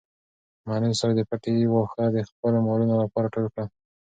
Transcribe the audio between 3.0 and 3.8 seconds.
لپاره ټول کړل.